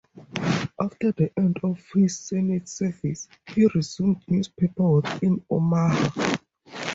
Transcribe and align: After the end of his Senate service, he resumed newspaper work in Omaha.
After 0.81 1.11
the 1.11 1.31
end 1.37 1.59
of 1.61 1.79
his 1.93 2.17
Senate 2.17 2.67
service, 2.67 3.27
he 3.53 3.67
resumed 3.75 4.23
newspaper 4.27 4.81
work 4.81 5.21
in 5.21 5.45
Omaha. 5.47 6.37